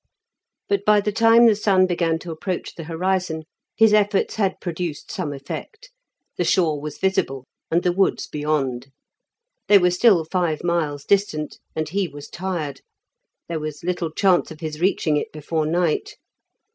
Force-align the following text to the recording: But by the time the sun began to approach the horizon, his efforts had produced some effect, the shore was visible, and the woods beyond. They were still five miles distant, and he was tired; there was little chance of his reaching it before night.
But 0.67 0.83
by 0.83 0.99
the 0.99 1.11
time 1.11 1.45
the 1.45 1.55
sun 1.55 1.85
began 1.85 2.17
to 2.21 2.31
approach 2.31 2.73
the 2.73 2.85
horizon, 2.85 3.43
his 3.77 3.93
efforts 3.93 4.37
had 4.37 4.59
produced 4.59 5.11
some 5.11 5.31
effect, 5.31 5.91
the 6.39 6.43
shore 6.43 6.81
was 6.81 6.97
visible, 6.97 7.45
and 7.69 7.83
the 7.83 7.91
woods 7.91 8.25
beyond. 8.25 8.87
They 9.67 9.77
were 9.77 9.91
still 9.91 10.25
five 10.25 10.63
miles 10.63 11.05
distant, 11.05 11.59
and 11.75 11.87
he 11.87 12.07
was 12.07 12.29
tired; 12.29 12.81
there 13.47 13.59
was 13.59 13.83
little 13.83 14.09
chance 14.09 14.49
of 14.49 14.59
his 14.59 14.81
reaching 14.81 15.17
it 15.17 15.31
before 15.31 15.67
night. 15.67 16.15